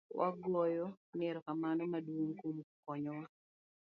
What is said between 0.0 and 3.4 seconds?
Wagoyo ni erokamano maduong' kuom konyo wa